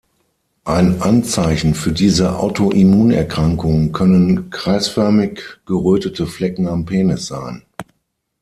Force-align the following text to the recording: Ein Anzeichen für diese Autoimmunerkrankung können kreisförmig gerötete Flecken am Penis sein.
Ein 0.65 0.99
Anzeichen 0.99 1.75
für 1.75 1.91
diese 1.91 2.39
Autoimmunerkrankung 2.39 3.91
können 3.91 4.49
kreisförmig 4.49 5.39
gerötete 5.67 6.25
Flecken 6.25 6.67
am 6.67 6.85
Penis 6.87 7.27
sein. 7.27 7.61